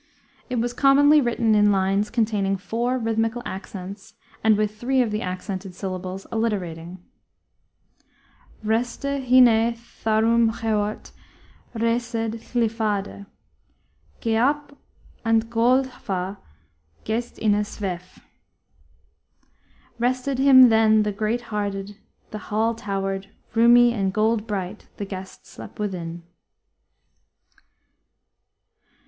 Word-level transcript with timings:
It 0.49 0.59
was 0.59 0.73
commonly 0.73 1.21
written 1.21 1.53
in 1.53 1.71
lines 1.71 2.09
containing 2.09 2.57
four 2.57 2.97
rhythmical 2.97 3.43
accents 3.45 4.15
and 4.43 4.57
with 4.57 4.75
three 4.79 4.99
of 5.03 5.11
the 5.11 5.21
accented 5.21 5.75
syllables 5.75 6.25
alliterating. 6.31 6.97
_R_este 8.65 9.23
hine 9.23 9.73
thâ 9.75 10.23
_r_úm 10.23 10.51
heort; 10.61 11.11
_r_éced 11.75 12.31
hlifade 12.33 13.27
_G_eáp 14.23 14.75
and 15.23 15.51
_g_óld 15.51 15.85
fâh, 15.85 16.37
gäst 17.05 17.37
inne 17.37 17.61
swäf. 17.63 18.21
Rested 19.99 20.39
him 20.39 20.69
then 20.69 21.03
the 21.03 21.11
great 21.11 21.41
hearted; 21.53 21.97
the 22.31 22.39
hall 22.49 22.73
towered 22.73 23.27
Roomy 23.53 23.93
and 23.93 24.11
gold 24.11 24.47
bright, 24.47 24.87
the 24.97 25.05
guest 25.05 25.45
slept 25.45 25.77
within. 25.77 26.23